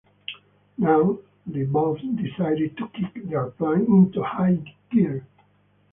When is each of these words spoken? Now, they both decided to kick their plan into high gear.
Now, 0.79 1.19
they 1.45 1.61
both 1.61 1.99
decided 1.99 2.75
to 2.77 2.87
kick 2.87 3.23
their 3.29 3.51
plan 3.51 3.85
into 3.85 4.23
high 4.23 4.57
gear. 4.89 5.27